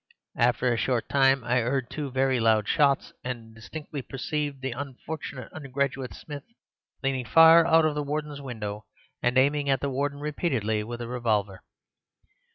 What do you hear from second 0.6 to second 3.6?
a short time I heard two very loud shots, and